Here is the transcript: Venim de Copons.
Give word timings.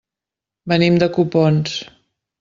Venim 0.71 0.97
de 1.03 1.09
Copons. 1.17 1.75